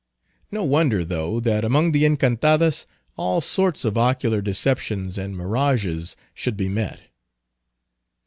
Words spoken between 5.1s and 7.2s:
and mirages should be met.